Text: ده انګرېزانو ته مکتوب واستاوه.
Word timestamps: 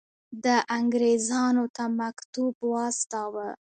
ده 0.43 0.55
انګرېزانو 0.77 1.65
ته 1.75 1.83
مکتوب 1.99 2.53
واستاوه. 2.73 3.47